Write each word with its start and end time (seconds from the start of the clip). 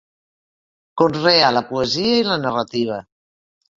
Conrea 1.01 1.51
la 1.57 1.63
poesia 1.73 2.17
i 2.23 2.27
la 2.31 2.39
narrativa. 2.47 2.99